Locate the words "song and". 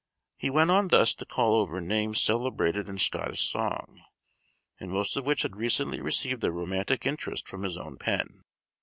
3.47-4.89